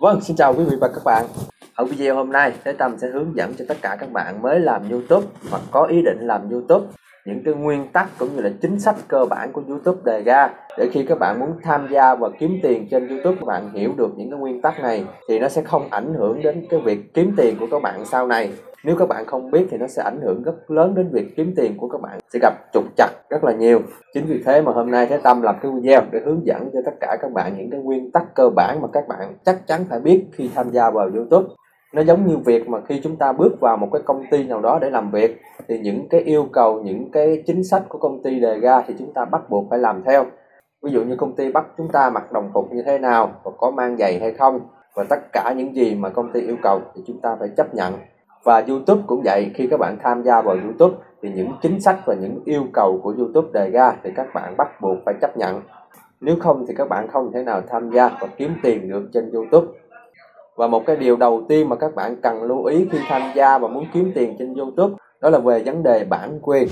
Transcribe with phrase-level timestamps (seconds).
[0.00, 1.26] Vâng, xin chào quý vị và các bạn.
[1.74, 4.60] Ở video hôm nay, Thế Tâm sẽ hướng dẫn cho tất cả các bạn mới
[4.60, 6.86] làm YouTube hoặc có ý định làm YouTube
[7.26, 10.50] những cái nguyên tắc cũng như là chính sách cơ bản của YouTube đề ra.
[10.78, 13.92] Để khi các bạn muốn tham gia và kiếm tiền trên YouTube các bạn hiểu
[13.96, 17.14] được những cái nguyên tắc này thì nó sẽ không ảnh hưởng đến cái việc
[17.14, 18.52] kiếm tiền của các bạn sau này.
[18.84, 21.54] Nếu các bạn không biết thì nó sẽ ảnh hưởng rất lớn đến việc kiếm
[21.56, 23.80] tiền của các bạn, sẽ gặp trục chặt rất là nhiều.
[24.14, 26.80] Chính vì thế mà hôm nay Thế Tâm làm cái video để hướng dẫn cho
[26.84, 29.84] tất cả các bạn những cái nguyên tắc cơ bản mà các bạn chắc chắn
[29.88, 31.48] phải biết khi tham gia vào YouTube
[31.92, 34.60] nó giống như việc mà khi chúng ta bước vào một cái công ty nào
[34.60, 38.22] đó để làm việc, thì những cái yêu cầu, những cái chính sách của công
[38.22, 40.24] ty đề ra thì chúng ta bắt buộc phải làm theo.
[40.82, 43.50] Ví dụ như công ty bắt chúng ta mặc đồng phục như thế nào, và
[43.58, 44.60] có mang giày hay không,
[44.96, 47.74] và tất cả những gì mà công ty yêu cầu thì chúng ta phải chấp
[47.74, 47.94] nhận.
[48.44, 51.98] Và YouTube cũng vậy, khi các bạn tham gia vào YouTube thì những chính sách
[52.06, 55.36] và những yêu cầu của YouTube đề ra thì các bạn bắt buộc phải chấp
[55.36, 55.60] nhận.
[56.20, 59.30] Nếu không thì các bạn không thể nào tham gia và kiếm tiền được trên
[59.32, 59.66] YouTube
[60.60, 63.58] và một cái điều đầu tiên mà các bạn cần lưu ý khi tham gia
[63.58, 66.68] và muốn kiếm tiền trên YouTube, đó là về vấn đề bản quyền.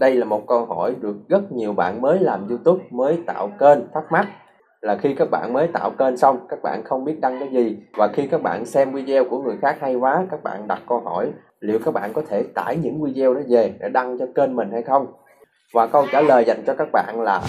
[0.00, 3.78] Đây là một câu hỏi được rất nhiều bạn mới làm YouTube mới tạo kênh
[3.94, 4.26] thắc mắc.
[4.80, 7.76] Là khi các bạn mới tạo kênh xong, các bạn không biết đăng cái gì.
[7.96, 11.00] Và khi các bạn xem video của người khác hay quá, các bạn đặt câu
[11.00, 14.56] hỏi liệu các bạn có thể tải những video đó về để đăng cho kênh
[14.56, 15.06] mình hay không?
[15.74, 17.42] Và câu trả lời dành cho các bạn là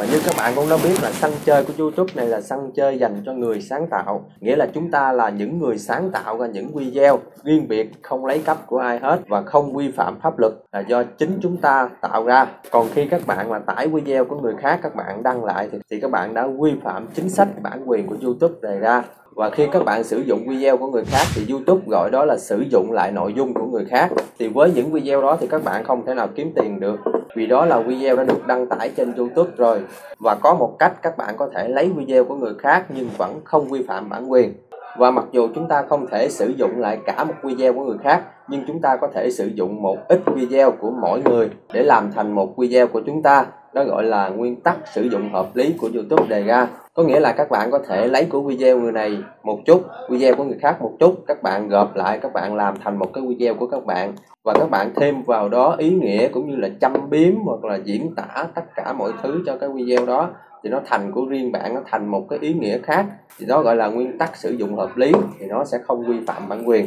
[0.00, 2.70] và như các bạn cũng đã biết là sân chơi của YouTube này là sân
[2.74, 4.24] chơi dành cho người sáng tạo.
[4.40, 8.26] Nghĩa là chúng ta là những người sáng tạo ra những video riêng biệt không
[8.26, 11.56] lấy cấp của ai hết và không vi phạm pháp luật là do chính chúng
[11.56, 12.46] ta tạo ra.
[12.70, 15.78] Còn khi các bạn mà tải video của người khác các bạn đăng lại thì,
[15.90, 19.02] thì các bạn đã vi phạm chính sách bản quyền của YouTube đề ra
[19.34, 22.36] và khi các bạn sử dụng video của người khác thì YouTube gọi đó là
[22.38, 24.08] sử dụng lại nội dung của người khác.
[24.38, 27.00] Thì với những video đó thì các bạn không thể nào kiếm tiền được,
[27.36, 29.80] vì đó là video đã được đăng tải trên YouTube rồi.
[30.18, 33.40] Và có một cách các bạn có thể lấy video của người khác nhưng vẫn
[33.44, 34.54] không vi phạm bản quyền.
[34.98, 37.98] Và mặc dù chúng ta không thể sử dụng lại cả một video của người
[38.02, 41.82] khác, nhưng chúng ta có thể sử dụng một ít video của mỗi người để
[41.82, 43.46] làm thành một video của chúng ta.
[43.74, 46.68] Đó gọi là nguyên tắc sử dụng hợp lý của YouTube đề ra
[47.00, 50.34] có nghĩa là các bạn có thể lấy của video người này một chút, video
[50.34, 53.24] của người khác một chút, các bạn gộp lại, các bạn làm thành một cái
[53.28, 54.12] video của các bạn.
[54.44, 57.76] Và các bạn thêm vào đó ý nghĩa cũng như là châm biếm hoặc là
[57.84, 60.30] diễn tả tất cả mọi thứ cho cái video đó
[60.64, 63.06] thì nó thành của riêng bạn nó thành một cái ý nghĩa khác.
[63.38, 66.16] Thì đó gọi là nguyên tắc sử dụng hợp lý thì nó sẽ không vi
[66.26, 66.86] phạm bản quyền.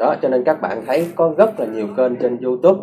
[0.00, 2.80] Đó cho nên các bạn thấy có rất là nhiều kênh trên youtube.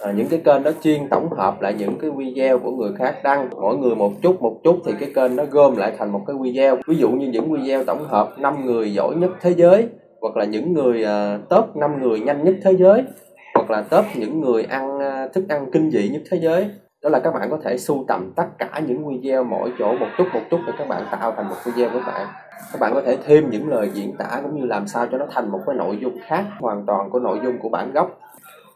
[0.00, 3.16] À, những cái kênh đó chuyên tổng hợp lại những cái video của người khác
[3.24, 3.48] đăng.
[3.50, 6.36] Mỗi người một chút một chút thì cái kênh nó gom lại thành một cái
[6.40, 6.76] video.
[6.86, 9.88] Ví dụ như những video tổng hợp năm người giỏi nhất thế giới
[10.20, 13.04] hoặc là những người uh, top 5 người nhanh nhất thế giới
[13.54, 16.70] hoặc là top những người ăn uh, thức ăn kinh dị nhất thế giới
[17.02, 20.06] đó là các bạn có thể sưu tầm tất cả những video mỗi chỗ một
[20.18, 22.26] chút một chút để các bạn tạo thành một video của bạn.
[22.72, 25.26] Các bạn có thể thêm những lời diễn tả cũng như làm sao cho nó
[25.30, 28.20] thành một cái nội dung khác, hoàn toàn của nội dung của bản gốc.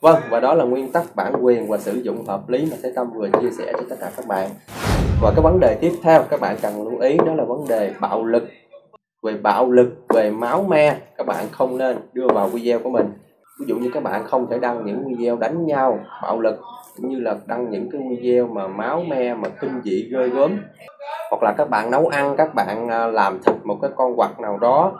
[0.00, 2.92] Vâng và đó là nguyên tắc bản quyền và sử dụng hợp lý mà Thế
[2.96, 4.48] Tâm vừa chia sẻ cho tất cả các bạn.
[5.22, 7.92] Và cái vấn đề tiếp theo các bạn cần lưu ý đó là vấn đề
[8.00, 8.48] bạo lực.
[9.22, 13.06] Về bạo lực, về máu me, các bạn không nên đưa vào video của mình
[13.60, 16.60] ví dụ như các bạn không thể đăng những video đánh nhau, bạo lực,
[16.96, 20.58] cũng như là đăng những cái video mà máu me, mà kinh dị, ghê gớm.
[21.30, 24.40] Hoặc là các bạn nấu ăn, các bạn à, làm thịt một cái con vật
[24.40, 24.92] nào đó.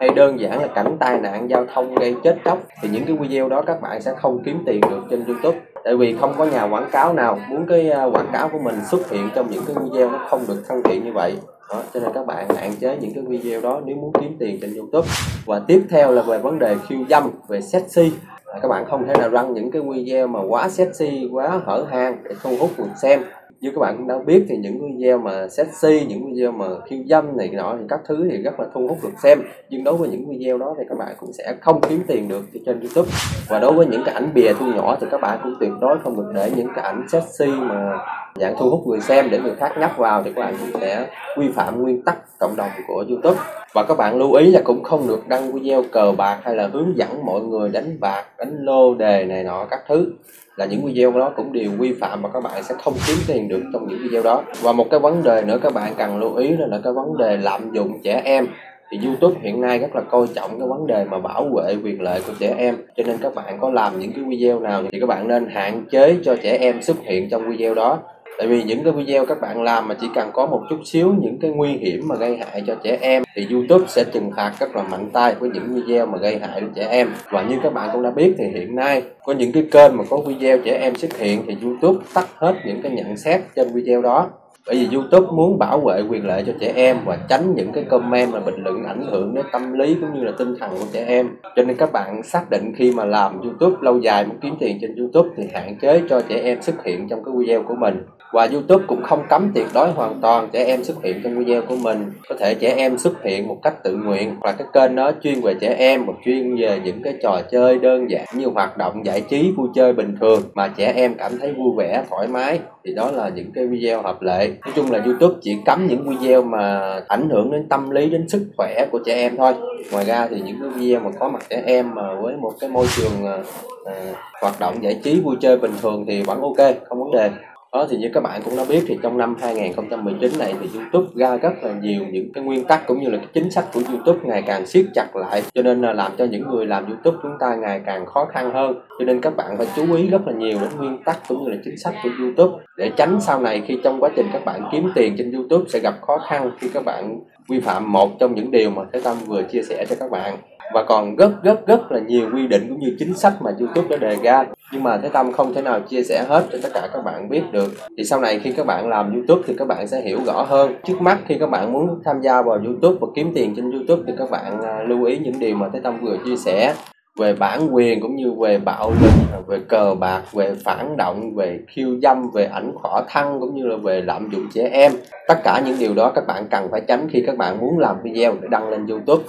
[0.00, 2.58] Hay đơn giản là cảnh tai nạn, giao thông gây chết chóc.
[2.82, 5.58] Thì những cái video đó các bạn sẽ không kiếm tiền được trên youtube.
[5.84, 8.84] Tại vì không có nhà quảng cáo nào muốn cái à, quảng cáo của mình
[8.84, 11.36] xuất hiện trong những cái video nó không được thân thiện như vậy
[11.70, 14.58] đó, cho nên các bạn hạn chế những cái video đó nếu muốn kiếm tiền
[14.60, 15.08] trên youtube.
[15.46, 18.12] Và tiếp theo là về vấn đề khiêu dâm về sexy.
[18.44, 21.86] À, các bạn không thể nào đăng những cái video mà quá sexy quá hở
[21.90, 23.22] hang để thu hút người xem
[23.60, 26.98] như các bạn cũng đã biết thì những video mà sexy, những video mà khiêu
[27.08, 29.38] dâm này nọ thì các thứ thì rất là thu hút được xem.
[29.70, 32.44] Nhưng đối với những video đó thì các bạn cũng sẽ không kiếm tiền được
[32.66, 33.08] trên youtube.
[33.48, 35.98] Và đối với những cái ảnh bìa thu nhỏ thì các bạn cũng tuyệt đối
[35.98, 37.98] không được để những cái ảnh sexy mà
[38.34, 41.10] dạng thu hút người xem để người khác nhấp vào thì các bạn cũng sẽ
[41.38, 43.40] vi phạm nguyên tắc cộng đồng của youtube.
[43.74, 46.68] Và các bạn lưu ý là cũng không được đăng video cờ bạc hay là
[46.72, 50.12] hướng dẫn mọi người đánh bạc, đánh lô đề này nọ các thứ
[50.56, 53.48] là những video đó cũng đều vi phạm và các bạn sẽ không kiếm tiền
[53.48, 54.42] được trong những video đó.
[54.62, 57.16] Và một cái vấn đề nữa các bạn cần lưu ý đó là cái vấn
[57.18, 58.46] đề lạm dụng trẻ em.
[58.90, 62.00] Thì YouTube hiện nay rất là coi trọng cái vấn đề mà bảo vệ quyền
[62.00, 62.76] lợi của trẻ em.
[62.96, 65.84] Cho nên các bạn có làm những cái video nào thì các bạn nên hạn
[65.90, 67.98] chế cho trẻ em xuất hiện trong video đó
[68.38, 71.14] tại vì những cái video các bạn làm mà chỉ cần có một chút xíu
[71.20, 74.52] những cái nguy hiểm mà gây hại cho trẻ em thì YouTube sẽ trừng phạt
[74.60, 77.12] rất là mạnh tay với những video mà gây hại đến trẻ em.
[77.30, 80.04] Và như các bạn cũng đã biết thì hiện nay có những cái kênh mà
[80.10, 83.68] có video trẻ em xuất hiện thì YouTube tắt hết những cái nhận xét trên
[83.74, 84.30] video đó
[84.66, 87.84] bởi vì YouTube muốn bảo vệ quyền lợi cho trẻ em và tránh những cái
[87.84, 90.86] comment và bình luận ảnh hưởng đến tâm lý cũng như là tinh thần của
[90.92, 91.28] trẻ em.
[91.56, 94.78] Cho nên các bạn xác định khi mà làm YouTube lâu dài muốn kiếm tiền
[94.80, 98.02] trên YouTube thì hạn chế cho trẻ em xuất hiện trong cái video của mình.
[98.32, 101.62] Và YouTube cũng không cấm tuyệt đối hoàn toàn trẻ em xuất hiện trong video
[101.62, 102.04] của mình.
[102.28, 105.40] Có thể trẻ em xuất hiện một cách tự nguyện hoặc cái kênh nó chuyên
[105.40, 109.06] về trẻ em hoặc chuyên về những cái trò chơi đơn giản như hoạt động
[109.06, 112.60] giải trí vui chơi bình thường mà trẻ em cảm thấy vui vẻ thoải mái
[112.84, 116.08] thì đó là những cái video hợp lệ nói chung là youtube chỉ cấm những
[116.08, 119.54] video mà ảnh hưởng đến tâm lý đến sức khỏe của trẻ em thôi.
[119.92, 122.70] Ngoài ra thì những cái video mà có mặt trẻ em mà với một cái
[122.70, 123.38] môi trường à,
[123.86, 124.12] à
[124.42, 127.30] hoạt động giải trí vui chơi bình thường thì vẫn ok không vấn đề
[127.72, 131.06] đó thì như các bạn cũng đã biết thì trong năm 2019 này thì YouTube
[131.14, 133.80] ra rất là nhiều những cái nguyên tắc cũng như là cái chính sách của
[133.90, 135.42] YouTube ngày càng siết chặt lại.
[135.54, 138.50] Cho nên là làm cho những người làm YouTube chúng ta ngày càng khó khăn
[138.54, 138.74] hơn.
[138.98, 141.50] Cho nên các bạn phải chú ý rất là nhiều đến nguyên tắc cũng như
[141.50, 142.64] là chính sách của YouTube.
[142.76, 145.78] Để tránh sau này khi trong quá trình các bạn kiếm tiền trên YouTube sẽ
[145.78, 149.16] gặp khó khăn khi các bạn vi phạm một trong những điều mà Thế Tâm
[149.26, 150.36] vừa chia sẻ cho các bạn.
[150.74, 153.88] Và còn rất rất rất là nhiều quy định cũng như chính sách mà YouTube
[153.88, 154.44] đã đề ra.
[154.72, 157.28] Nhưng mà Thế Tâm không thể nào chia sẻ hết cho tất cả các bạn
[157.28, 157.72] biết được.
[157.98, 160.74] Thì sau này khi các bạn làm YouTube thì các bạn sẽ hiểu rõ hơn.
[160.84, 164.02] Trước mắt khi các bạn muốn tham gia vào YouTube và kiếm tiền trên YouTube
[164.06, 166.74] thì các bạn à, lưu ý những điều mà Thế Tâm vừa chia sẻ
[167.18, 171.34] về bản quyền cũng như về bạo lực à, về cờ bạc, về phản động,
[171.34, 174.92] về khiêu dâm, về ảnh khỏa thân cũng như là về lạm dụng trẻ em.
[175.28, 177.96] Tất cả những điều đó các bạn cần phải tránh khi các bạn muốn làm
[178.02, 179.24] video để đăng lên youtube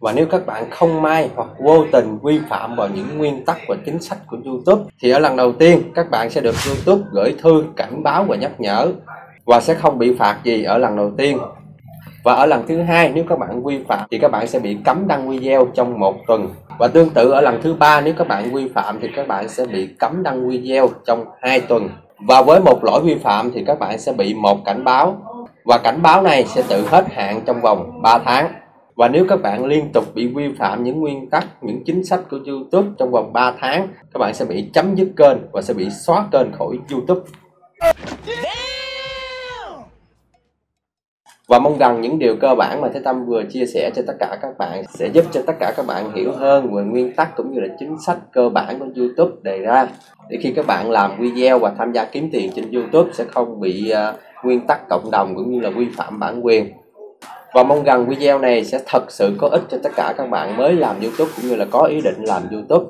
[0.00, 3.56] và nếu các bạn không may hoặc vô tình vi phạm vào những nguyên tắc
[3.68, 7.02] và chính sách của YouTube, thì ở lần đầu tiên, các bạn sẽ được YouTube
[7.12, 8.92] gửi thư cảnh báo và nhắc nhở
[9.44, 11.38] và sẽ không bị phạt gì ở lần đầu tiên.
[12.24, 14.76] Và ở lần thứ hai, nếu các bạn vi phạm thì các bạn sẽ bị
[14.84, 16.48] cấm đăng video trong một tuần.
[16.78, 19.48] Và tương tự ở lần thứ ba, nếu các bạn vi phạm thì các bạn
[19.48, 21.88] sẽ bị cấm đăng video trong hai tuần.
[22.28, 25.16] Và với một lỗi vi phạm thì các bạn sẽ bị một cảnh báo.
[25.64, 28.52] Và cảnh báo này sẽ tự hết hạn trong vòng 3 tháng
[28.98, 32.20] và nếu các bạn liên tục bị vi phạm những nguyên tắc, những chính sách
[32.30, 35.74] của YouTube trong vòng 3 tháng, các bạn sẽ bị chấm dứt kênh và sẽ
[35.74, 37.20] bị xóa kênh khỏi YouTube.
[41.48, 44.14] Và mong rằng những điều cơ bản mà Thế Tâm vừa chia sẻ cho tất
[44.20, 47.36] cả các bạn sẽ giúp cho tất cả các bạn hiểu hơn về nguyên tắc
[47.36, 49.88] cũng như là chính sách cơ bản của YouTube đề ra.
[50.28, 53.60] Để khi các bạn làm video và tham gia kiếm tiền trên YouTube sẽ không
[53.60, 56.72] bị uh, nguyên tắc cộng đồng cũng như là vi phạm bản quyền
[57.54, 60.56] và mong rằng video này sẽ thật sự có ích cho tất cả các bạn
[60.56, 62.84] mới làm YouTube cũng như là có ý định làm YouTube.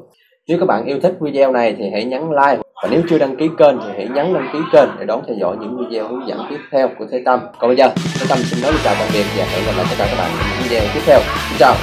[0.48, 3.36] Nếu các bạn yêu thích video này thì hãy nhấn like và nếu chưa đăng
[3.36, 6.28] ký kênh thì hãy nhấn đăng ký kênh để đón theo dõi những video hướng
[6.28, 7.40] dẫn tiếp theo của Thế Tâm.
[7.58, 7.88] Còn bây giờ,
[8.20, 10.30] Thế Tâm xin nói chào tạm biệt và hẹn gặp lại tất cả các bạn
[10.38, 11.20] trong những video tiếp theo.
[11.48, 11.74] Xin chào!